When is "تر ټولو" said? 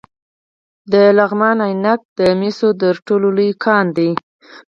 2.81-3.27